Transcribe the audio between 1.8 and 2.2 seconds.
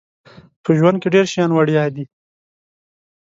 دي